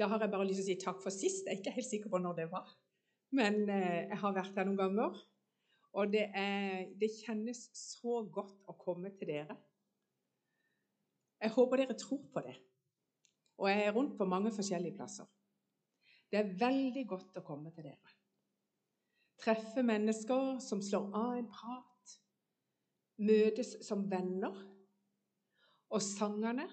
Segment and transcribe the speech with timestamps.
[0.00, 1.44] Da har jeg bare lyst til å si takk for sist.
[1.44, 2.70] Jeg er ikke helt sikker på når det var.
[3.36, 5.18] Men eh, jeg har vært her noen ganger.
[6.00, 9.58] Og det, er, det kjennes så godt å komme til dere.
[11.40, 12.54] Jeg håper dere tror på det.
[13.60, 15.28] Og jeg er rundt på mange forskjellige plasser.
[16.32, 18.16] Det er veldig godt å komme til dere.
[19.40, 22.16] Treffe mennesker som slår av en prat.
[23.20, 24.64] Møtes som venner.
[25.92, 26.70] Og sangene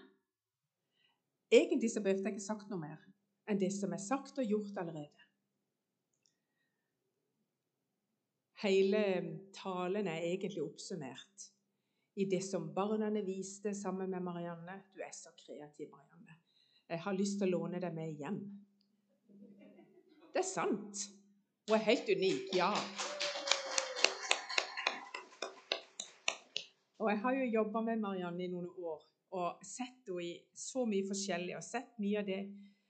[1.47, 3.06] Egentlig så behøvde jeg ikke sagt noe mer
[3.47, 5.25] enn det som er sagt og gjort allerede.
[8.63, 9.01] Hele
[9.53, 11.51] talen er egentlig oppsummert
[12.17, 14.79] i det som barna viste sammen med Marianne.
[14.93, 16.39] Du er så kreativ, Marianne.
[16.89, 18.39] Jeg har lyst til å låne deg med hjem.
[20.33, 21.03] Det er sant.
[21.67, 22.71] Hun er helt unik, ja.
[26.97, 29.05] Og jeg har jo jobba med Marianne i noen år
[29.37, 31.53] og sett henne i så mye forskjellig.
[31.59, 32.39] Og sett mye av det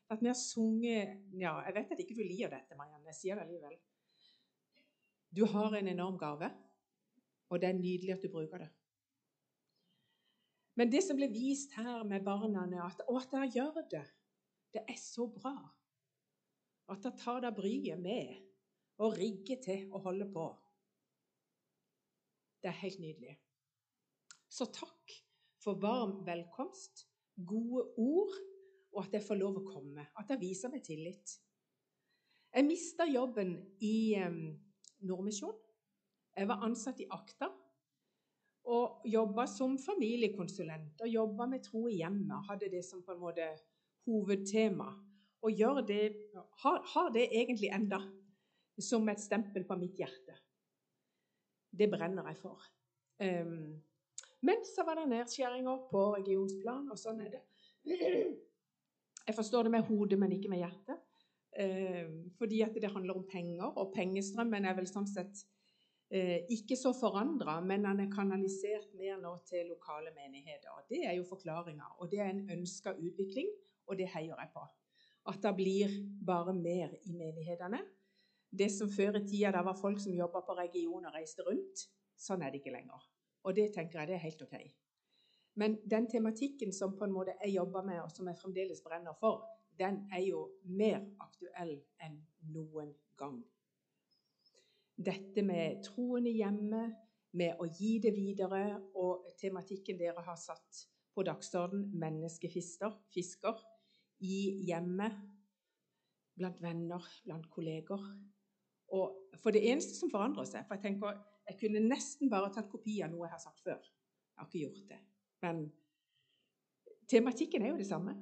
[0.10, 3.06] at vi har sunget Ja, jeg vet at ikke du liker dette, Marianne.
[3.12, 3.78] Jeg sier det allikevel.
[5.36, 6.50] Du har en enorm gave,
[7.50, 8.70] og det er nydelig at du bruker det.
[10.78, 14.06] Men det som ble vist her med barna, at, og at dere gjør det,
[14.74, 15.56] det er så bra.
[16.88, 18.36] At dere tar dere bryet med
[19.04, 20.46] og rigger til å holde på.
[22.62, 23.36] Det er helt nydelig.
[24.50, 25.18] Så takk
[25.62, 27.06] for varm velkomst,
[27.36, 28.38] gode ord,
[28.98, 30.08] og at jeg får lov å komme.
[30.18, 31.36] At jeg viser meg tillit.
[32.50, 33.54] Jeg mista jobben
[33.86, 34.40] i um,
[35.06, 35.54] Nordmisjon.
[36.38, 37.52] Jeg var ansatt i Akta
[38.68, 42.50] og jobba som familiekonsulent og jobba med tro i hjemmet.
[42.50, 43.52] Hadde det som på en måte
[44.10, 44.90] hovedtema.
[45.46, 46.02] Og gjør det,
[46.64, 48.02] har, har det egentlig enda
[48.82, 50.34] som et stempel på mitt hjerte.
[51.70, 52.66] Det brenner jeg for.
[53.22, 53.78] Um,
[54.42, 57.46] men så var det nedskjæringer på regionsplan, og sånn er det.
[59.28, 61.04] Jeg forstår det med hodet, men ikke med hjertet.
[61.60, 65.42] Eh, fordi at det handler om penger, og pengestrømmen er vel sånn sett
[66.14, 70.72] eh, ikke så forandra, men den er kanalisert mer nå til lokale menigheter.
[70.78, 73.52] Og Det er jo forklaringa, og det er en ønska utvikling,
[73.88, 74.64] og det heier jeg på.
[75.28, 77.84] At det blir bare mer i menighetene.
[78.48, 81.88] Det som før i tida da var folk som jobba på region og reiste rundt,
[82.16, 83.02] sånn er det ikke lenger.
[83.44, 84.56] Og det tenker jeg det er helt ok.
[85.58, 89.18] Men den tematikken som på en måte jeg jobber med, og som jeg fremdeles brenner
[89.20, 89.46] for,
[89.78, 92.20] den er jo mer aktuell enn
[92.54, 93.42] noen gang
[94.98, 96.96] dette med troen i hjemmet,
[97.38, 103.60] med å gi det videre, og tematikken dere har satt på dagsorden, menneskefisker, fisker,
[104.26, 105.14] i hjemmet,
[106.38, 108.02] blant venner, blant kolleger.
[108.96, 111.18] Og for det eneste som forandrer seg For jeg tenker,
[111.50, 113.82] jeg kunne nesten bare tatt kopi av noe jeg har sagt før.
[113.84, 115.00] Jeg har ikke gjort det.
[115.42, 115.68] Men
[117.08, 118.16] tematikken er jo det samme.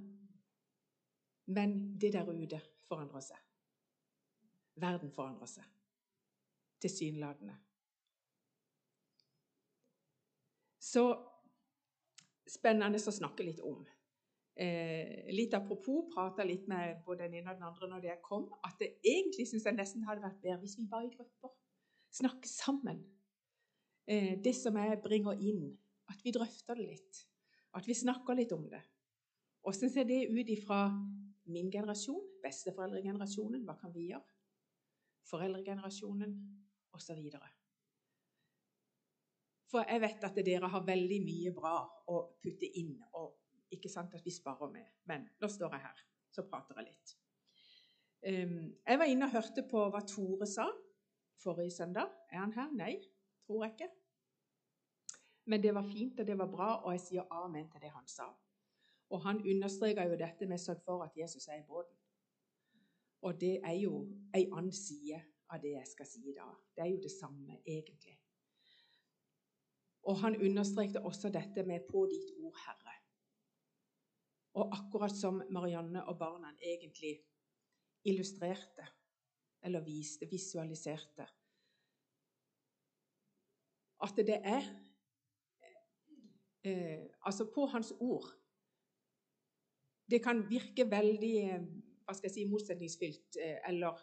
[1.46, 3.40] Men det der ute forandrer seg.
[4.76, 5.72] Verden forandrer seg
[6.84, 7.56] tilsynelatende.
[10.86, 11.04] Så
[12.50, 13.86] spennende å snakke litt om.
[14.56, 18.46] Eh, litt apropos, prata litt med både den ene og den andre når jeg kom,
[18.64, 21.52] at det egentlig syns jeg nesten hadde vært bedre hvis vi var i grupper.
[22.16, 23.02] Snakke sammen.
[24.08, 25.74] Eh, det som jeg bringer inn,
[26.12, 27.22] at vi drøfter det litt.
[27.76, 28.82] At vi snakker litt om det.
[29.66, 30.86] Åssen ser det ut ifra
[31.50, 33.66] min generasjon, besteforeldregenerasjonen?
[33.66, 34.26] Hva kan vi gjøre?
[35.26, 36.36] Foreldregenerasjonen
[36.94, 37.22] osv.
[39.72, 41.76] For jeg vet at dere har veldig mye bra
[42.14, 44.88] å putte inn, og ikke sant at vi sparer med.
[45.10, 47.16] Men nå står jeg her, så prater jeg litt.
[48.26, 50.70] Jeg var inne og hørte på hva Tore sa
[51.42, 52.14] forrige søndag.
[52.32, 52.72] Er han her?
[52.74, 52.96] Nei,
[53.46, 53.90] tror jeg ikke.
[55.46, 58.08] Men det var fint, og det var bra, og jeg sier amen til det han
[58.08, 58.32] sa.
[59.10, 61.98] Og han understreker jo dette med 'sørg for at Jesus er i båten.
[63.22, 66.56] Og det er jo ei annen side av det jeg skal si i dag.
[66.76, 68.20] Det er jo det samme, egentlig.
[70.02, 73.02] Og han understrekte også dette med 'på ditt ord, Herre'.
[74.54, 77.20] Og akkurat som Marianne og barna egentlig
[78.04, 78.88] illustrerte,
[79.62, 81.28] eller viste, visualiserte
[84.02, 84.62] At det er
[86.66, 88.28] eh, Altså, på hans ord
[90.12, 91.66] Det kan virke veldig eh,
[92.06, 93.98] hva skal jeg si, motsetningsfylt eh, eller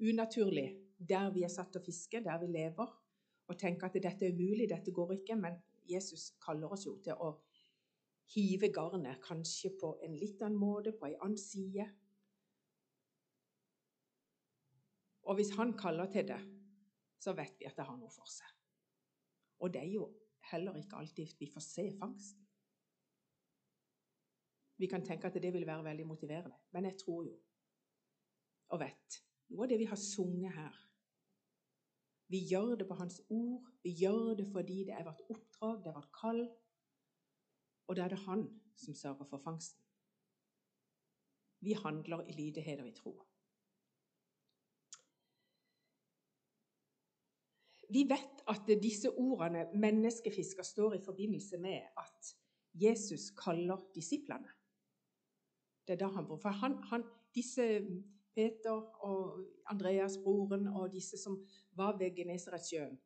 [0.00, 2.92] unaturlig der vi er satt til å fiske, der vi lever,
[3.46, 5.36] og tenker at dette er umulig, dette går ikke.
[5.36, 5.58] Men
[5.88, 7.34] Jesus kaller oss jo til å
[8.34, 11.86] hive garnet, kanskje på en litt annen måte, på en annen side.
[15.26, 16.40] Og hvis han kaller til det,
[17.22, 18.50] så vet vi at det har noe for seg.
[19.62, 20.08] Og det er jo
[20.50, 22.42] heller ikke alltid vi får se fangsten.
[24.76, 27.36] Vi kan tenke at det vil være veldig motiverende, men jeg tror jo
[28.74, 29.20] og vet
[29.54, 30.78] noe av det vi har sunget her.
[32.26, 35.90] Vi gjør det på Hans ord, vi gjør det fordi det er vårt oppdrag, det
[35.92, 36.40] er vårt kall.
[37.86, 39.82] Og da er det Han som sørger for fangsten.
[41.62, 43.14] Vi handler i lydighet og i tro.
[47.90, 52.36] Vi vet at disse ordene 'menneskefisker' står i forbindelse med at
[52.74, 54.48] Jesus kaller disiplene.
[55.86, 57.04] Det er da han, for han, han,
[57.34, 57.80] disse
[58.34, 62.98] Peter og Andreas, broren, og disse som var ved Genesaretsjøen,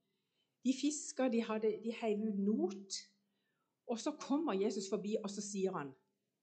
[0.64, 2.94] de fiska, de, hadde, de heiv ut not.
[3.86, 5.94] Og så kommer Jesus forbi, og så sier han,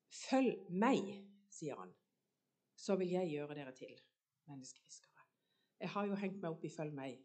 [0.10, 1.94] 'Følg meg', sier han.
[2.76, 4.00] 'Så vil jeg gjøre dere til
[4.48, 5.26] menneskefiskere'.
[5.80, 7.24] Jeg har jo hengt meg opp i 'følg meg'.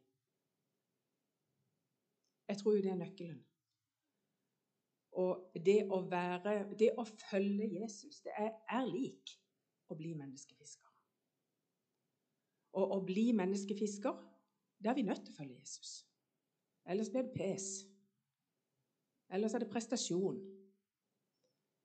[2.52, 3.38] Jeg tror jo det er nøkkelen.
[5.22, 9.32] Og det å være Det å følge Jesus, det er, er lik
[9.88, 10.90] å bli menneskefisker.
[12.76, 14.20] Og å bli menneskefisker,
[14.84, 15.94] det er vi nødt til å følge Jesus.
[16.84, 17.70] Ellers blir det pes.
[19.32, 20.44] Ellers er det prestasjon.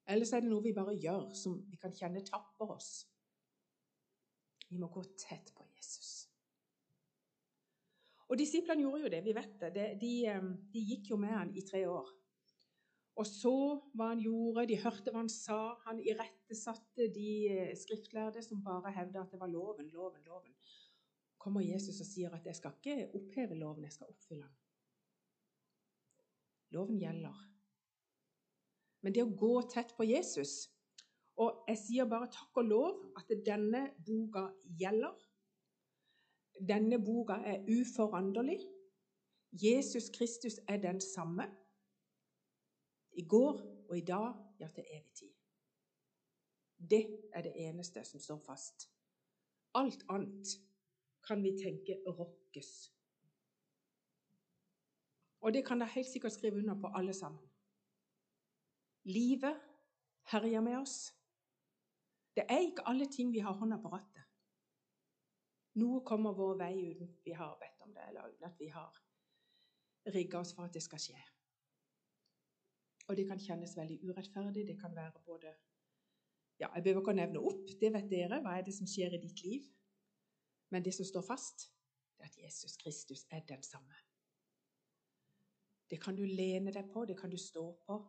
[0.07, 2.91] Ellers er det noe vi bare gjør, som vi kan kjenne tapper oss.
[4.67, 6.26] Vi må gå tett på Jesus.
[8.27, 9.73] Og Disiplene gjorde jo det, vi vet det.
[9.75, 12.09] De, de, eh, de gikk jo med han i tre år.
[13.17, 13.53] Og så
[13.97, 15.59] hva han gjorde, de hørte hva han sa.
[15.87, 20.53] Han irettesatte de eh, skriftlærde som bare hevda at det var loven, loven, loven.
[21.41, 24.63] Kommer Jesus og sier at 'jeg skal ikke oppheve loven, jeg skal oppfylle den'.
[26.75, 27.37] Loven gjelder.
[29.01, 30.67] Men det å gå tett på Jesus
[31.37, 34.47] Og jeg sier bare takk og lov at denne boka
[34.79, 35.13] gjelder.
[36.59, 38.59] Denne boka er uforanderlig.
[39.51, 41.43] Jesus Kristus er den samme
[43.11, 45.33] i går og i dag, ja, til evig tid.
[46.89, 48.89] Det er det eneste som står fast.
[49.73, 50.47] Alt annet
[51.27, 52.93] kan vi tenke rokkes.
[55.41, 57.49] Og det kan dere helt sikkert skrive under på, alle sammen.
[59.03, 59.59] Livet
[60.31, 61.13] herjer med oss.
[62.35, 64.16] Det er ikke alle ting vi har hånda på rattet.
[65.77, 68.95] Noe kommer vår vei uten vi har bedt om det, eller uten at vi har
[70.15, 71.19] rigga oss for at det skal skje.
[73.07, 74.65] Og det kan kjennes veldig urettferdig.
[74.67, 75.53] Det kan være både
[76.59, 78.41] ja, Jeg behøver ikke å nevne opp, det vet dere.
[78.41, 79.67] Hva er det som skjer i ditt liv?
[80.73, 81.69] Men det som står fast,
[82.17, 83.95] det er at Jesus Kristus er den samme.
[85.87, 87.99] Det kan du lene deg på, det kan du stå på.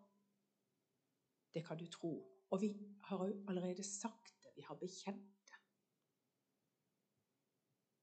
[1.54, 2.12] Det kan du tro.
[2.50, 2.72] Og vi
[3.10, 5.37] har jo allerede sagt det, vi har bekjent.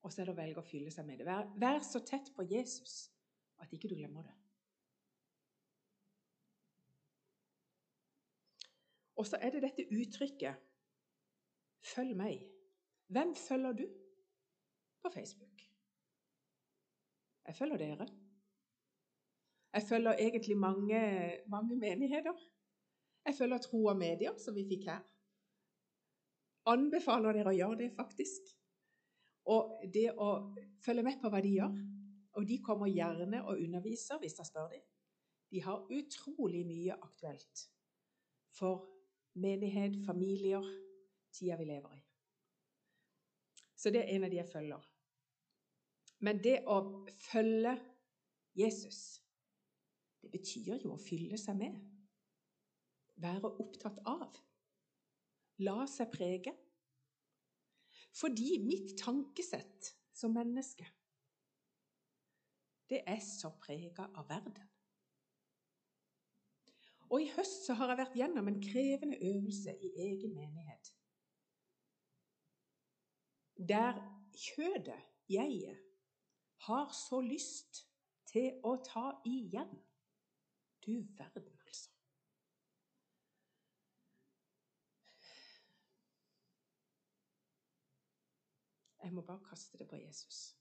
[0.05, 1.25] Og så er det å velge å fylle seg med det.
[1.25, 3.07] Vær, vær så tett på Jesus
[3.63, 4.33] at ikke du glemmer det.
[9.15, 10.59] Og så er det dette uttrykket
[11.81, 12.43] 'følg meg'.
[13.07, 13.85] Hvem følger du
[15.01, 15.63] på Facebook?
[17.47, 18.07] Jeg følger dere.
[19.73, 20.99] Jeg følger egentlig mange,
[21.47, 22.37] mange menigheter.
[23.25, 25.01] Jeg følger Tro og Medier, som vi fikk her.
[26.65, 28.64] Anbefaler dere å gjøre det, faktisk.
[29.51, 30.29] Og det å
[30.81, 31.77] følge med på hva de gjør.
[32.35, 34.83] Og de kommer gjerne og underviser hvis jeg spør dem.
[35.51, 37.67] De har utrolig mye aktuelt
[38.55, 38.87] for
[39.39, 40.65] menighet, familier,
[41.31, 42.01] tida vi lever i.
[43.75, 44.87] Så det er en av de jeg følger.
[46.25, 46.79] Men det å
[47.27, 47.75] følge
[48.55, 48.99] Jesus,
[50.23, 51.75] det betyr jo å fylle seg med.
[53.21, 54.39] Være opptatt av.
[55.63, 56.55] La seg prege.
[58.15, 60.87] Fordi mitt tankesett som menneske,
[62.89, 64.69] det er så prega av verden.
[67.09, 70.93] Og i høst så har jeg vært gjennom en krevende øvelse i egen menighet.
[73.69, 73.99] Der
[74.35, 75.81] kjødet, jeget,
[76.67, 77.85] har så lyst
[78.31, 79.75] til å ta igjen.
[80.85, 81.91] Du verden, altså.
[89.05, 90.57] Jeg må bare kaste det på Jesus.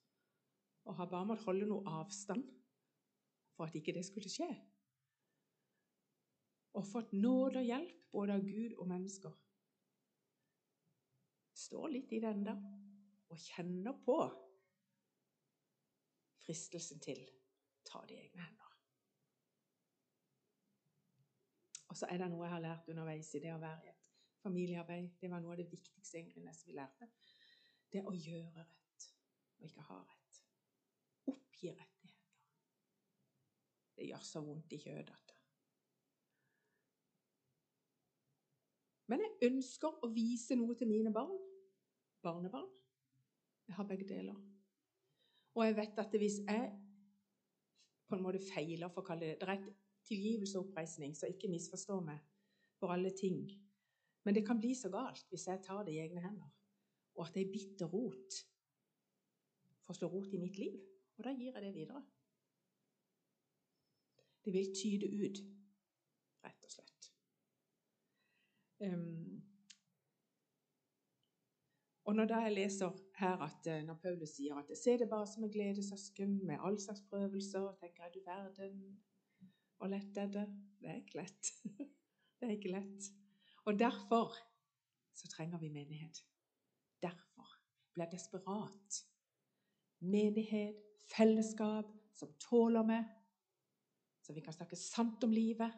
[0.85, 2.45] Og har bare måttet holde noe avstand
[3.57, 4.51] for at ikke det skulle skje
[6.75, 9.35] og fått nåde og hjelp både av Gud og mennesker.
[11.55, 12.55] Står litt i det ennå
[13.31, 14.19] og kjenner på
[16.45, 17.23] fristelsen til
[17.87, 18.73] ta det i egne hender.
[21.89, 24.05] Og så er det noe jeg har lært underveis i det å være i et
[24.43, 25.13] familiearbeid.
[25.21, 27.09] Det var noe av det viktigste egentlig nesten vi lærte.
[27.95, 29.05] Det å gjøre rett
[29.61, 30.41] og ikke ha rett.
[31.31, 32.41] Oppgi rettigheter.
[33.95, 35.21] Det gjør så vondt i kjødet
[39.13, 41.37] Men jeg ønsker å vise noe til mine barn,
[42.25, 42.71] barnebarn,
[43.69, 44.37] Jeg har begge deler.
[45.55, 46.73] Og jeg vet at hvis jeg
[48.09, 49.71] på en måte feiler, for å kalle det Det er et
[50.09, 52.19] tilgivelse og oppreisning, så ikke misforstå meg
[52.81, 53.47] for alle ting.
[54.25, 56.51] Men det kan bli så galt hvis jeg tar det i egne hender,
[57.15, 58.41] og at ei bitter rot
[59.85, 60.77] får slå rot i mitt liv.
[61.17, 62.03] Og da gir jeg det videre.
[64.45, 65.41] Det vil tyde ut,
[66.45, 67.11] rett og slett.
[68.85, 69.41] Um,
[72.05, 75.27] og når da jeg leser her at eh, når Paulus sier at 'se det bare
[75.27, 79.03] som en glede, søsken, med all slags prøvelser', tenker jeg du verden,
[79.77, 80.49] hvor lett er det?
[80.81, 81.53] Det er ikke lett.
[82.41, 83.11] det er ikke lett.
[83.65, 84.37] Og derfor
[85.15, 86.25] så trenger vi menighet.
[87.03, 87.49] Derfor
[87.95, 89.05] blir desperat.
[90.01, 90.77] Menighet,
[91.17, 93.05] fellesskap som tåler meg,
[94.23, 95.73] så vi kan snakke sant om livet.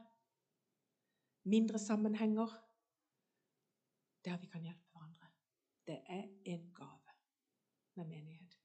[1.47, 2.51] Mindre sammenhenger
[4.25, 5.27] der vi kan hjelpe hverandre.
[5.87, 7.15] Det er en gave
[7.95, 8.57] med menighet.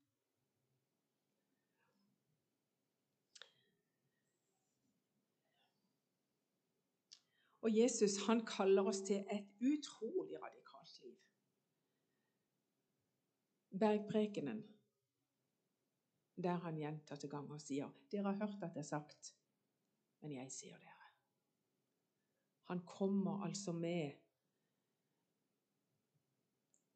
[7.61, 11.17] Og Jesus han kaller oss til et utrolig radikalt liv.
[13.79, 14.63] Bergprekenen,
[16.43, 19.35] der han gjentatte ganger sier 'Dere har hørt at det er sagt,
[20.21, 21.09] men jeg sier dere'.
[22.63, 24.11] Han kommer altså med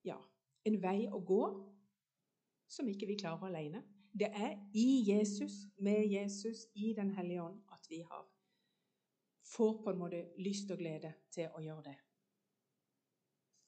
[0.03, 0.17] ja,
[0.65, 1.41] en vei å gå
[2.67, 3.83] som ikke vi klarer alene.
[4.19, 8.25] Det er i Jesus, med Jesus, i Den hellige ånd, at vi har,
[9.43, 11.97] får på en måte lyst og glede til å gjøre det.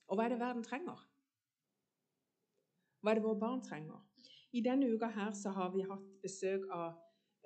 [0.08, 1.04] Og hva er det verden trenger?
[3.02, 4.02] Hva er det våre barn trenger?
[4.54, 6.96] I denne uka her så har vi hatt besøk av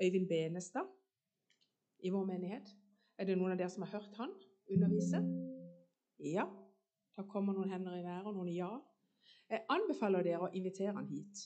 [0.02, 0.88] Øyvind Benestad
[2.00, 2.76] i vår menighet.
[3.18, 4.32] Er det noen av dere som har hørt han
[4.72, 5.22] undervise?
[6.20, 6.48] Ja.
[7.18, 8.72] Da kommer noen hender i været og noen ja.
[9.52, 11.44] Jeg anbefaler dere å invitere han hit.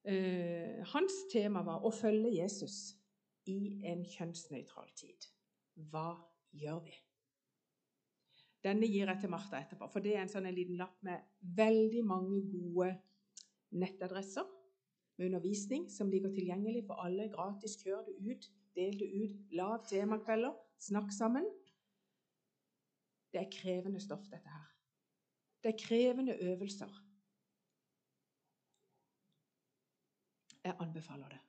[0.00, 2.96] Uh, hans tema var å følge Jesus
[3.46, 5.28] i en kjønnsnøytral tid.
[5.92, 6.16] Hva
[6.56, 6.96] gjør vi?
[8.64, 11.22] Denne gir jeg til Martha etterpå, for det er en sånn en liten lapp med
[11.56, 12.90] veldig mange gode
[13.80, 14.48] nettadresser
[15.16, 17.28] med undervisning som ligger tilgjengelig for alle.
[17.32, 17.78] Gratis.
[17.80, 19.36] Kjør det ut, del det ut.
[19.56, 20.56] Lag temakvelder.
[20.80, 21.48] Snakk sammen.
[23.32, 24.66] Det er krevende stoff, dette her.
[25.62, 26.90] Det er krevende øvelser.
[30.64, 31.40] Jeg anbefaler det.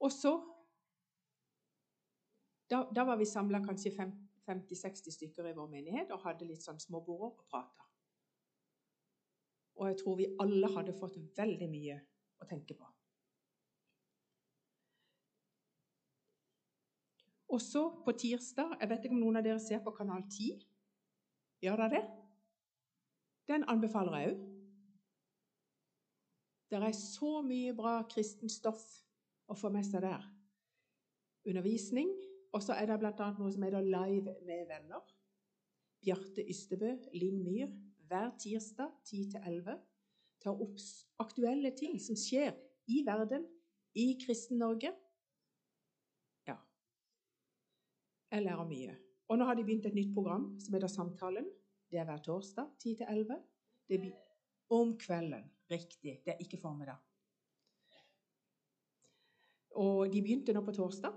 [0.00, 0.38] Og så
[2.68, 3.94] Da, da var vi samla kanskje
[4.48, 7.88] 50-60 stykker i vår menighet og hadde litt sånn småborder og prata.
[9.78, 11.98] Og jeg tror vi alle hadde fått veldig mye
[12.42, 12.86] å tenke på.
[17.48, 20.58] Også på tirsdag Jeg vet ikke om noen av dere ser på Kanal 10?
[21.64, 22.02] Gjør dere det?
[23.48, 24.40] Den anbefaler jeg òg.
[26.68, 28.82] Det er så mye bra kristent stoff
[29.48, 30.26] å få med seg der.
[31.48, 32.10] Undervisning.
[32.52, 33.28] Og så er det bl.a.
[33.36, 35.04] noe som heter Live med venner.
[36.00, 37.70] Bjarte Ystebø, Linn Myhr,
[38.08, 39.76] hver tirsdag 10-11
[40.40, 40.78] tar opp
[41.20, 42.54] aktuelle ting som skjer
[42.88, 43.44] i verden,
[43.98, 44.92] i Kristen-Norge.
[46.46, 46.56] Ja.
[48.32, 48.94] Jeg lærer mye.
[49.28, 51.50] Og nå har de begynt et nytt program som heter Samtalen.
[51.90, 53.36] Det er hver torsdag 10-11.
[53.88, 54.16] Det blir
[54.72, 55.44] om kvelden.
[55.68, 56.20] Riktig.
[56.24, 56.96] Det er ikke formiddag.
[59.76, 61.12] Og de begynte nå på torsdag,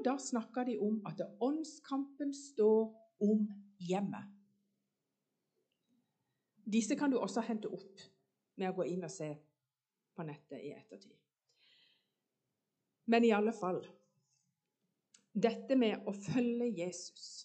[0.00, 2.86] og da snakka de om at åndskampen står
[3.20, 3.42] om
[3.84, 4.30] hjemmet.
[6.64, 8.00] Disse kan du også hente opp
[8.56, 9.28] med å gå inn og se
[10.16, 11.16] på nettet i ettertid.
[13.12, 13.82] Men i alle fall
[15.36, 17.44] dette med å følge Jesus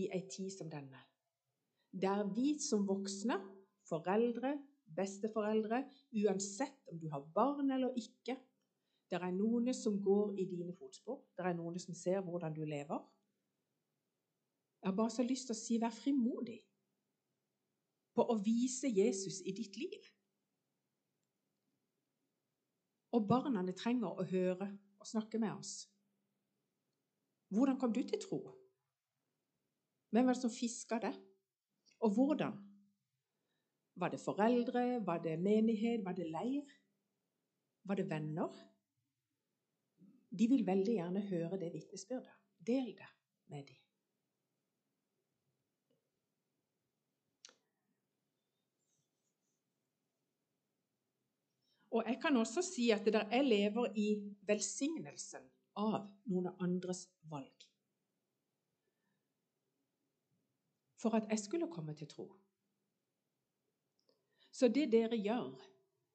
[0.00, 1.02] i ei tid som denne,
[1.92, 3.36] der vi som voksne,
[3.86, 4.56] foreldre,
[4.96, 5.84] besteforeldre,
[6.24, 8.38] uansett om du har barn eller ikke
[9.10, 12.64] Det er noen som går i dine fotspor, det er noen som ser hvordan du
[12.64, 13.02] lever.
[14.82, 16.58] Jeg har bare så lyst til å si vær frimodig
[18.14, 20.10] på å vise Jesus i ditt liv.
[23.14, 24.68] Og barna trenger å høre
[25.00, 25.86] og snakke med oss.
[27.54, 28.40] Hvordan kom du til tro?
[30.10, 31.14] Hvem var det som fiska det?
[32.02, 32.56] Og hvordan?
[33.96, 35.06] Var det foreldre?
[35.06, 36.04] Var det menighet?
[36.04, 36.72] Var det leir?
[37.84, 38.75] Var det venner?
[40.30, 42.32] De vil veldig gjerne høre det vitnesbyrdet.
[42.66, 43.10] Del det
[43.52, 43.82] med dem.
[51.96, 54.08] Og jeg kan også si at jeg lever i
[54.48, 55.46] velsignelsen
[55.80, 57.68] av noen andres valg.
[61.00, 62.26] For at jeg skulle komme til tro,
[64.56, 65.50] Så det dere gjør,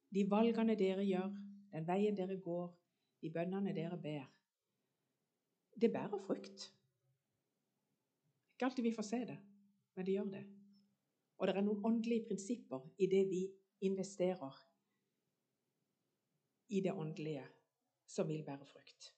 [0.10, 1.28] de valgene dere gjør,
[1.72, 2.72] den veien dere går,
[3.22, 4.26] de bønnene dere ber,
[5.82, 6.68] det bærer frukt.
[8.54, 9.38] Ikke alltid vi får se det,
[9.96, 10.44] men det gjør det.
[11.38, 13.46] Og det er noen åndelige prinsipper i det vi
[13.82, 14.60] investerer
[16.70, 17.48] i det åndelige,
[18.08, 19.10] som vil bære frukt.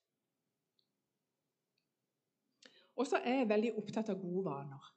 [2.96, 4.90] Og så er jeg veldig opptatt av gode vaner.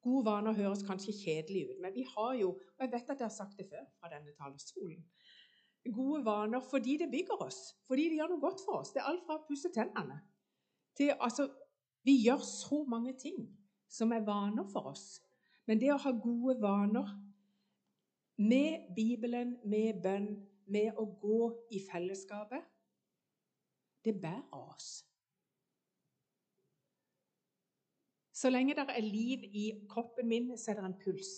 [0.00, 3.26] Gode vaner høres kanskje kjedelig ut, men vi har jo og Jeg vet at jeg
[3.26, 5.04] har sagt det før fra denne talerstolen.
[5.88, 8.92] Gode vaner fordi det bygger oss, fordi det gjør noe godt for oss.
[8.92, 10.20] Det er alt fra å pusse tennene
[10.96, 11.48] til altså,
[12.04, 13.42] Vi gjør så mange ting
[13.88, 15.20] som er vaner for oss.
[15.68, 17.10] Men det å ha gode vaner
[18.40, 20.30] med Bibelen, med bønn,
[20.66, 21.40] med å gå
[21.76, 22.64] i fellesskapet,
[24.04, 25.02] det bærer oss.
[28.32, 31.34] Så lenge det er liv i kroppen min, så er det en puls.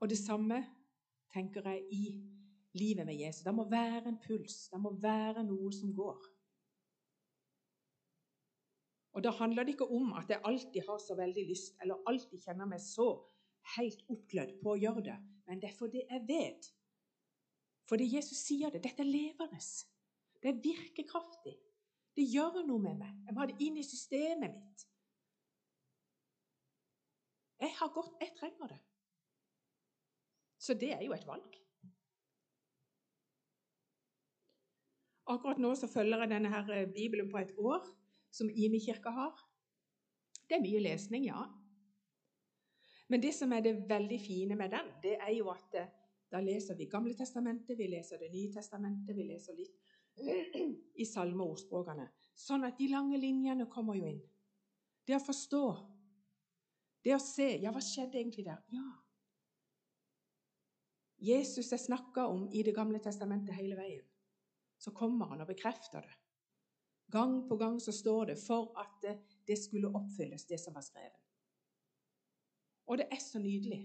[0.00, 0.60] Og det samme
[1.34, 2.04] tenker jeg i
[2.78, 3.44] livet med Jesus.
[3.46, 4.68] Det må være en puls.
[4.72, 6.28] Det må være noe som går.
[9.12, 12.38] Og Da handler det ikke om at jeg alltid har så veldig lyst, eller alltid
[12.44, 13.08] kjenner meg så
[13.76, 16.68] helt oppglødd på å gjøre det, men det er fordi jeg vet.
[17.90, 18.84] Fordi Jesus sier det.
[18.84, 19.58] Dette er levende.
[20.42, 21.56] Det er virkekraftig.
[22.16, 23.16] Det gjør noe med meg.
[23.26, 24.86] Jeg må ha det inn i systemet mitt.
[27.60, 28.78] Jeg har gått Jeg trenger det.
[30.60, 31.56] Så det er jo et valg.
[35.30, 37.86] Akkurat nå så følger jeg denne her eh, Bibelen på et år,
[38.34, 39.38] som Imi kirke har.
[40.48, 41.44] Det er mye lesning, ja.
[43.10, 45.88] Men det som er det veldig fine med den, det er jo at eh,
[46.30, 49.80] da leser vi Gamle testamentet, vi leser Det nye testamentet, vi leser litt
[51.02, 52.06] i salme- og ordspråkene.
[52.38, 54.20] Sånn at de lange linjene kommer jo inn.
[55.06, 55.64] Det å forstå
[57.04, 58.60] det å se Ja, hva skjedde egentlig der?
[58.74, 58.84] Ja.
[61.20, 64.06] Jesus er snakka om i Det gamle testamentet hele veien.
[64.78, 66.16] Så kommer han og bekrefter det.
[67.12, 71.18] Gang på gang så står det for at det, skulle oppfylles, det som var skrevet.
[72.86, 73.80] Og det er så nydelig.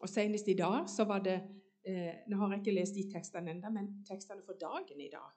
[0.00, 1.40] Og Senest i dag så var det
[1.84, 5.32] eh, Nå har jeg ikke lest de tekstene ennå, men tekstene for dagen i dag.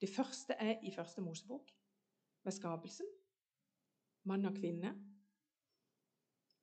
[0.00, 1.74] Det første er i Første Mosebok,
[2.44, 3.06] med skapelsen
[4.24, 4.94] mann og kvinne.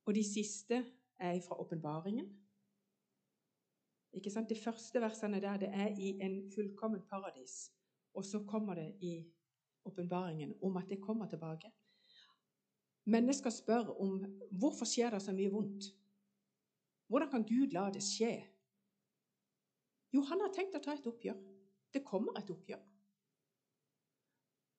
[0.06, 0.84] Og de siste
[1.20, 2.28] er fra åpenbaringen.
[4.14, 4.50] Ikke sant?
[4.50, 7.72] De første versene der det er i en fullkommen paradis.
[8.14, 9.26] Og så kommer det i
[9.86, 11.72] åpenbaringen om at det kommer tilbake.
[13.06, 15.94] Mennesker spør om hvorfor skjer det så mye vondt.
[17.08, 18.34] Hvordan kan Gud la det skje?
[20.14, 21.40] Jo, han har tenkt å ta et oppgjør.
[21.94, 22.84] Det kommer et oppgjør.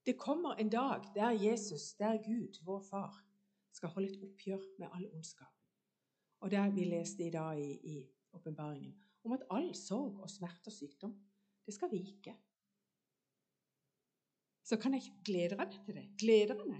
[0.06, 3.24] Det kommer en dag der Jesus, der Gud, vår far,
[3.72, 5.57] skal holde et oppgjør med all ondskap.
[6.40, 7.96] Og det vi leste i dag i
[8.32, 11.14] åpenbaringen om at all sorg og smerte og sykdom,
[11.66, 12.34] det skal vike.
[14.64, 16.06] Så kan jeg glede deg til det.
[16.20, 16.78] Glede deg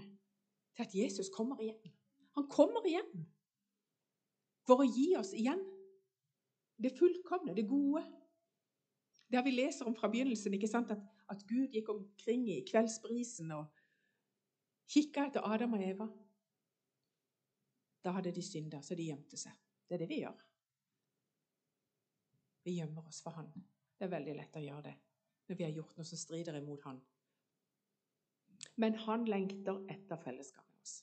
[0.75, 1.93] til at Jesus kommer igjen.
[2.37, 3.27] Han kommer igjen
[4.65, 5.61] for å gi oss igjen
[6.79, 8.05] det fullkomne, det gode.
[9.29, 13.51] Der vi leser om fra begynnelsen ikke sant, at at Gud gikk omkring i kveldsbrisen
[13.53, 13.67] og
[14.89, 16.07] kikka etter Adam og Eva.
[18.03, 19.55] Da hadde de synda, så de gjemte seg.
[19.87, 20.45] Det er det vi gjør.
[22.63, 23.51] Vi gjemmer oss for Han.
[23.97, 24.97] Det er veldig lett å gjøre det
[25.49, 26.99] når vi har gjort noe som strider imot Han.
[28.77, 30.99] Men Han lengter etter fellesskap med oss.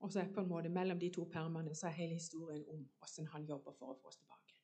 [0.00, 2.84] Og så er på en måte mellom de to permene så er hele historien om
[2.98, 4.56] hvordan han jobber for å få oss tilbake.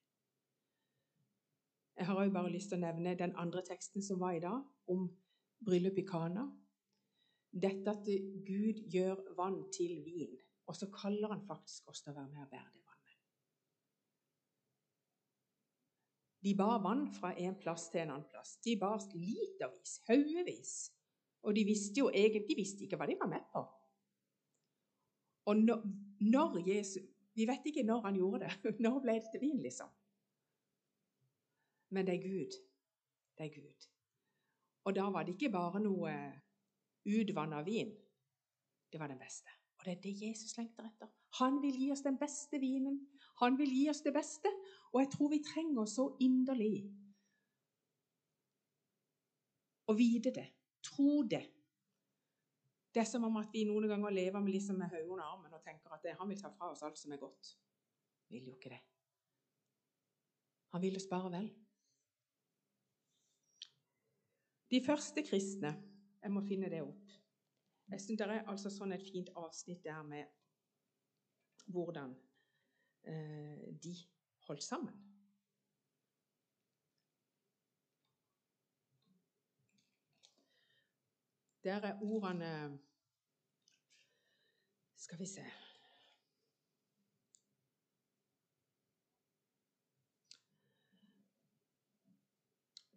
[1.97, 4.61] Jeg har også bare lyst til å nevne den andre teksten som var i dag,
[4.93, 5.09] om
[5.65, 6.47] bryllup i Kana.
[7.53, 8.09] Dette at
[8.47, 10.35] Gud gjør vann til vin,
[10.67, 13.17] og så kaller han faktisk oss til å være med og bære det vannet.
[16.45, 18.59] De bar vann fra en plass til en annen plass.
[18.67, 20.75] De bar litervis, haugevis.
[21.47, 23.63] Og de visste jo egentlig de visste ikke hva de var med på.
[25.47, 25.83] Og når,
[26.21, 27.03] når Jesus
[27.37, 28.53] Vi vet ikke når han gjorde det.
[28.85, 29.89] Når ble det til vin, liksom?
[31.93, 32.55] Men det er Gud.
[33.37, 33.89] Det er Gud.
[34.87, 36.13] Og da var det ikke bare noe
[37.07, 37.91] utvanna vin.
[38.93, 39.51] Det var den beste.
[39.77, 41.11] Og det er det Jesus lengter etter.
[41.41, 43.01] Han vil gi oss den beste vinen.
[43.43, 44.53] Han vil gi oss det beste.
[44.95, 46.87] Og jeg tror vi trenger så inderlig
[49.87, 50.47] å vite det,
[50.83, 51.45] tro det,
[52.97, 55.53] det er som om at vi noen ganger lever med, liksom med hodet under armen
[55.53, 57.51] og tenker at det, han vil ta fra oss alt som er godt.
[58.33, 58.79] Vil jo ikke det.
[60.73, 61.51] Han vil oss bare vel.
[64.71, 65.75] De første kristne
[66.23, 67.13] Jeg må finne det opp.
[67.89, 70.25] Jeg synes Det er altså sånn et fint avsnitt der med
[71.71, 72.15] hvordan
[73.07, 73.95] eh, de
[74.49, 75.03] holdt sammen.
[81.67, 82.79] Der er ordene
[84.97, 85.47] Skal vi se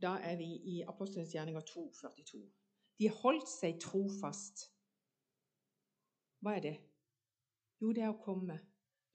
[0.01, 2.39] Da er vi i Apostelens gjerninger 2,42.
[2.99, 4.69] De holdt seg trofast.
[6.43, 6.75] Hva er det?
[7.79, 8.57] Jo, det er å komme.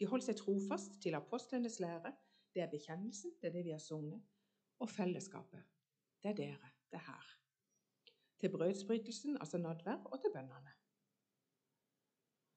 [0.01, 2.13] De holdt seg trofast til apostlenes lære.
[2.55, 4.21] Det er bekjennelsen, det er det vi har sunget.
[4.83, 5.65] Og fellesskapet.
[6.23, 6.71] Det er dere.
[6.91, 7.33] Det er her.
[8.41, 10.73] Til brødsbrytelsen, altså nadvær, og til bønnene.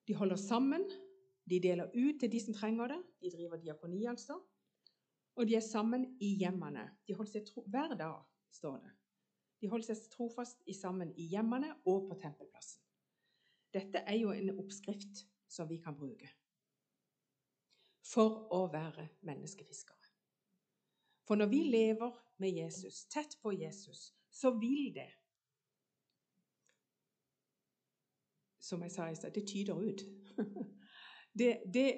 [0.07, 0.83] De holder sammen.
[1.49, 2.99] De deler ut til de som trenger det.
[3.21, 4.39] De driver diakoni, altså.
[5.37, 6.87] Og de er sammen i hjemmene.
[7.07, 8.93] De holder seg tro Hver dag, står det.
[9.61, 12.81] De holder seg trofast i sammen i hjemmene og på tempelplassen.
[13.73, 16.29] Dette er jo en oppskrift som vi kan bruke
[18.07, 20.13] for å være menneskefiskere.
[21.27, 25.09] For når vi lever med Jesus, tett på Jesus, så vil det
[28.67, 30.01] Som jeg sa i stad, det tyder ut.
[31.37, 31.89] Det, det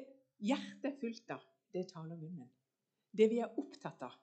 [0.43, 2.49] hjertet er fullt av, det taler munnen
[3.17, 4.15] det vi er opptatt av,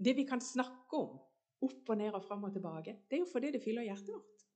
[0.00, 1.18] det vi kan snakke om
[1.60, 4.46] opp og ned og fram og tilbake, det er jo fordi det fyller hjertet vårt.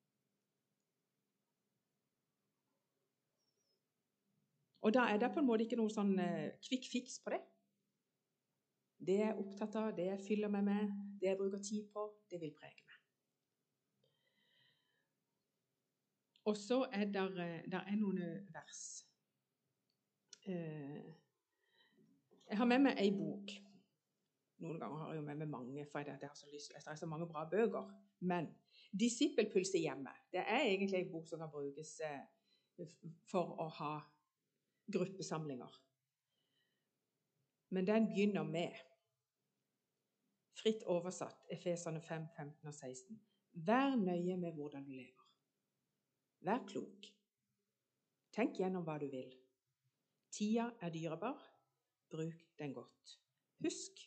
[4.84, 6.12] Og da er det på en måte ikke noe sånn
[6.64, 7.40] kvikk uh, fiks på det.
[9.04, 12.04] Det jeg er opptatt av, det jeg fyller meg med, det jeg bruker tid på,
[12.30, 13.00] det vil prege meg.
[16.44, 18.20] Og så er det eh, noen
[18.52, 18.82] vers.
[20.44, 21.23] Uh,
[22.48, 23.52] jeg har med meg ei bok.
[24.64, 26.98] Noen ganger har jeg jo med meg mange, for jeg har så lyst det er
[27.00, 27.90] så mange bra bøker.
[28.20, 28.48] Men
[28.92, 32.20] 'Disippelpuls i hjemmet' det er egentlig en bok som kan brukes eh,
[33.30, 33.94] for å ha
[34.92, 35.80] gruppesamlinger.
[37.74, 38.74] Men den begynner med,
[40.54, 43.20] fritt oversatt, Efesene 5, 15 og 16.
[43.66, 45.24] Vær nøye med hvordan du lever.
[46.40, 47.08] Vær klok.
[48.34, 49.32] Tenk gjennom hva du vil.
[50.34, 51.53] Tida er dyrebar.
[52.10, 53.18] Bruk den godt.
[53.64, 54.00] Husk,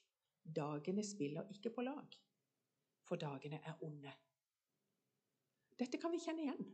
[0.56, 2.20] dagene spiller ikke på lag,
[3.04, 4.14] for dagene er onde.
[5.80, 6.70] Dette kan vi kjenne igjen.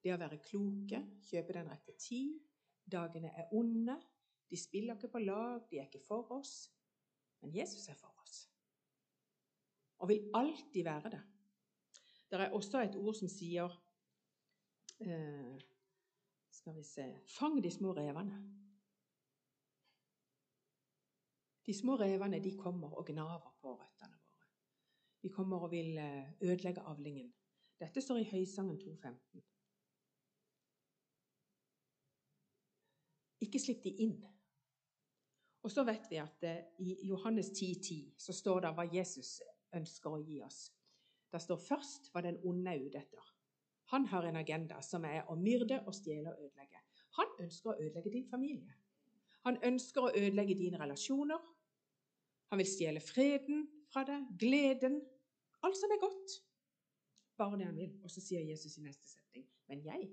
[0.00, 2.38] Det å være kloke, kjøpe den rette tid.
[2.90, 3.98] Dagene er onde.
[4.50, 6.70] De spiller ikke på lag, de er ikke for oss.
[7.40, 8.46] Men Jesus er for oss.
[10.00, 11.20] Og vil alltid være det.
[12.30, 13.72] Det er også et ord som sier
[15.02, 15.56] eh,
[16.50, 18.38] Skal vi se Fang de små revene.
[21.66, 24.48] De små revene de kommer og gnaver på røttene våre.
[25.22, 27.32] De kommer og vil eh, ødelegge avlingen.
[27.80, 29.42] Dette står i Høysangen 2.15.
[33.40, 34.18] Ikke slipp de inn.
[35.62, 39.38] Og så vet vi at eh, i Johannes 10,10 10, så står det hva Jesus
[39.76, 40.62] ønsker å gi oss.
[41.30, 43.26] Det står først hva den onde er ute etter.
[43.92, 46.80] Han har en agenda som er å myrde og stjele og ødelegge.
[47.18, 48.76] Han ønsker å ødelegge din familie.
[49.46, 51.40] Han ønsker å ødelegge dine relasjoner.
[52.50, 54.98] Han vil stjele freden fra deg, gleden,
[55.64, 56.36] alt som er godt.
[57.40, 57.94] Bare det han vil.
[58.04, 60.08] Og så sier Jesus i neste setning, men jeg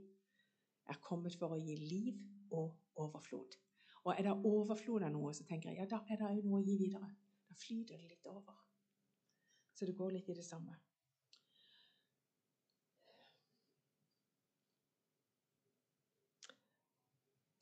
[0.88, 2.20] er kommet for å gi liv
[2.56, 2.72] og
[3.04, 3.58] overflod.
[4.06, 6.64] Og er det overflod av noe, så tenker jeg ja, da er det noe å
[6.64, 7.10] gi videre.
[7.48, 8.56] Da flyter det litt over.
[9.76, 10.78] Så det går litt i det samme.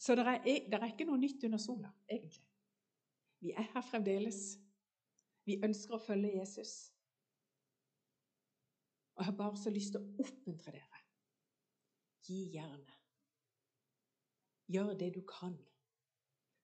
[0.06, 0.44] Så det er,
[0.78, 2.44] er ikke noe nytt under sola, egentlig.
[3.42, 4.42] Vi er her fremdeles.
[5.46, 6.74] Vi ønsker å følge Jesus.
[9.16, 11.02] Og jeg har bare så lyst til å oppmuntre dere.
[12.26, 12.94] Gi jernet.
[14.70, 15.58] Gjør det du kan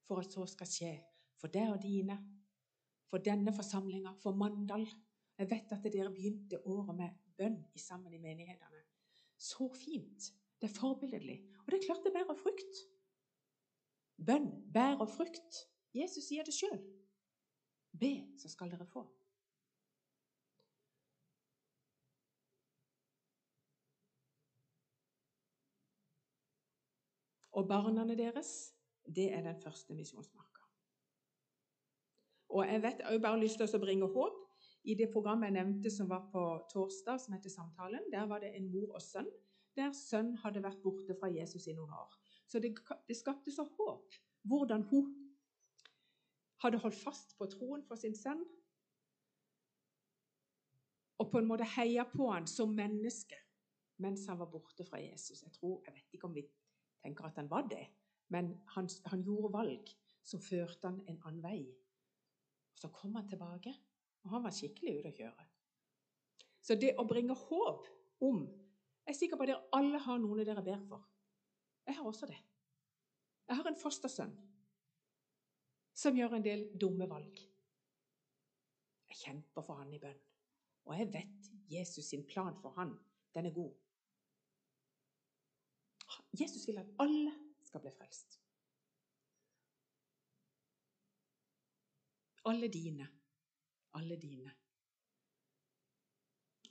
[0.06, 0.92] for at så skal skje.
[1.40, 2.18] For deg og dine,
[3.10, 4.86] for denne forsamlinga, for Mandal.
[5.38, 8.86] Jeg vet at dere begynte året med bønn sammen i menighetene.
[9.34, 10.30] Så fint.
[10.60, 11.40] Det er forbilledlig.
[11.64, 12.82] Og det er klart det bærer frukt.
[14.26, 15.64] Bønn bærer frukt.
[15.94, 16.78] Jesus sier det sjøl.
[18.00, 19.04] Be, så skal dere få.
[27.52, 28.72] Og barna deres,
[29.04, 30.62] det er den første misjonsmarka.
[32.48, 34.38] Og jeg vet, jeg har bare lyst til å bringe håp.
[34.84, 38.54] I det programmet jeg nevnte som var på torsdag, som heter Samtalen, der var det
[38.56, 39.28] en mor og sønn
[39.76, 42.21] der sønn hadde vært borte fra Jesus i noen år.
[42.52, 42.74] Så det,
[43.08, 45.12] det skapte så håp hvordan hun
[46.60, 48.42] hadde holdt fast på troen for sin sønn
[51.22, 53.38] og på en måte heia på han som menneske
[54.02, 55.44] mens han var borte fra Jesus.
[55.44, 56.42] Jeg tror, jeg vet ikke om vi
[57.04, 57.84] tenker at han var det,
[58.34, 59.92] men han, han gjorde valg
[60.26, 61.60] som førte han en annen vei.
[62.74, 63.74] Så kom han tilbake,
[64.24, 65.46] og han var skikkelig ute å kjøre.
[66.62, 67.86] Så det å bringe håp
[68.26, 68.42] om
[69.02, 71.06] Jeg er sikker på at dere alle har noen dere ber for.
[71.86, 72.38] Jeg har også det.
[73.48, 74.34] Jeg har en fostersønn
[76.02, 77.40] som gjør en del dumme valg.
[79.08, 80.20] Jeg kjemper for han i bønn.
[80.88, 82.94] Og jeg vet Jesus sin plan for han,
[83.34, 83.74] den er god.
[86.40, 88.40] Jesus vil at alle skal bli frelst.
[92.44, 93.08] Alle dine.
[93.94, 94.50] Alle dine.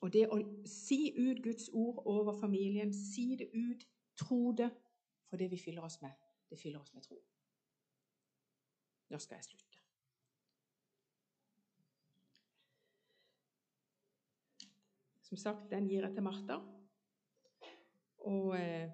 [0.02, 3.86] Og det å si ut Guds ord over familien, si det ut,
[4.18, 4.72] tro det,
[5.32, 6.12] for det vi fyller oss med,
[6.50, 7.16] det fyller oss med tro.
[9.12, 9.80] Nå skal jeg slutte.
[15.32, 16.58] Som sagt, den gir jeg til Martha.
[18.28, 18.92] Og eh,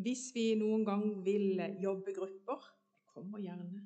[0.00, 3.82] hvis vi noen gang vil jobbe grupper Jeg kommer gjerne.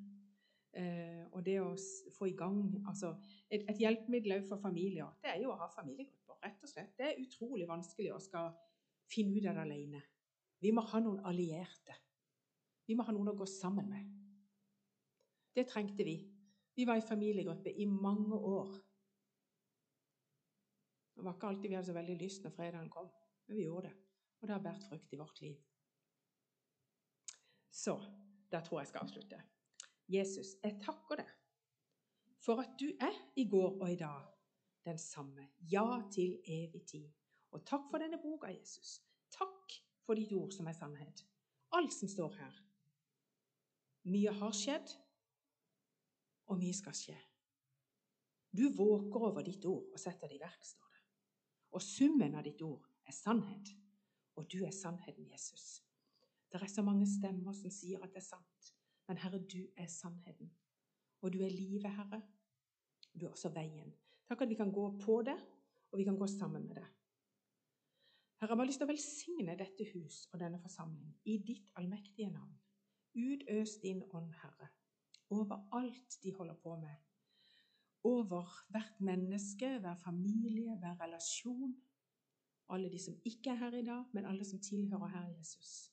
[0.79, 1.73] Eh, og det å
[2.15, 3.17] få i gang altså
[3.51, 6.39] Et, et hjelpemiddel for familier, det er jo å ha familiegrupper.
[6.47, 6.95] Rett og slett.
[6.99, 8.55] Det er utrolig vanskelig å skal
[9.11, 10.07] finne ut av det alene.
[10.63, 11.97] Vi må ha noen allierte.
[12.87, 14.07] Vi må ha noen å gå sammen med.
[15.53, 16.17] Det trengte vi.
[16.75, 18.73] Vi var i familiegruppe i mange år.
[21.13, 23.11] Det var ikke alltid vi hadde så veldig lyst når fredagen kom,
[23.47, 23.99] men vi gjorde det.
[24.41, 25.59] Og det har båret frukt i vårt liv.
[27.71, 27.97] Så
[28.51, 29.43] der tror jeg skal avslutte.
[30.09, 31.31] Jesus, jeg takker deg
[32.43, 34.27] for at du er i går og i dag
[34.85, 35.47] den samme.
[35.71, 37.09] Ja til evig tid.
[37.53, 38.99] Og takk for denne boka, Jesus.
[39.31, 41.25] Takk for ditt ord som er sannhet.
[41.73, 42.59] Alt som står her.
[44.13, 44.97] Mye har skjedd,
[46.51, 47.19] og mye skal skje.
[48.53, 51.01] Du våker over ditt ord og setter det i verk, står det.
[51.73, 53.73] Og summen av ditt ord er sannhet.
[54.37, 55.83] Og du er sannheten, Jesus.
[56.53, 58.73] Det er så mange stemmer som sier at det er sant.
[59.09, 60.51] Men Herre, du er sannheten.
[61.23, 62.21] Og du er livet, Herre.
[63.15, 63.93] Du er også veien.
[64.29, 65.37] Takk at vi kan gå på det,
[65.93, 66.87] og vi kan gå sammen med det.
[68.43, 72.27] Herre, jeg har lyst til å velsigne dette hus og denne forsamling i ditt allmektige
[72.33, 72.57] navn.
[73.15, 74.67] Utøs din ånd, Herre,
[75.31, 76.97] over alt de holder på med
[78.03, 81.77] over hvert menneske, hver familie, hver relasjon.
[82.75, 85.93] Alle de som ikke er her i dag, men alle som tilhører Herre Jesus.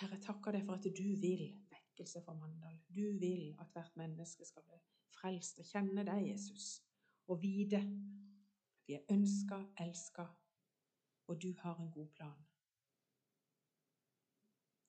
[0.00, 2.80] Herre, takker deg for at du vil vekkelse for Mandal.
[2.88, 4.80] Du vil at hvert menneske skal bli
[5.12, 6.78] frelst og kjenne deg, Jesus,
[7.28, 10.24] og vite at vi er ønska, elska,
[11.30, 12.46] og du har en god plan.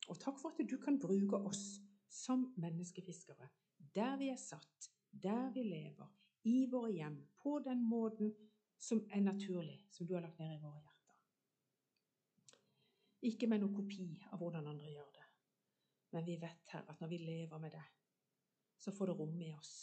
[0.09, 3.49] Og takk for at du kan bruke oss som menneskefiskere
[3.95, 6.07] der vi er satt, der vi lever,
[6.43, 8.33] i våre hjem, på den måten
[8.77, 11.17] som er naturlig, som du har lagt ned i våre hjerter.
[13.29, 15.27] Ikke med noen kopi av hvordan andre gjør det,
[16.15, 17.83] men vi vet her at når vi lever med det,
[18.81, 19.75] så får det rom i oss.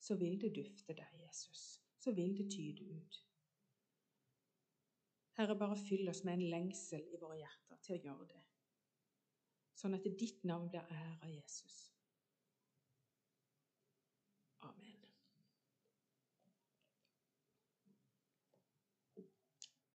[0.00, 1.80] Så vil det dufte deg, Jesus.
[1.98, 3.25] Så vil det tyde ut.
[5.36, 8.44] Herre, bare fyll oss med en lengsel i våre hjerter til å gjøre det,
[9.76, 11.95] sånn at ditt navn blir æra, Jesus.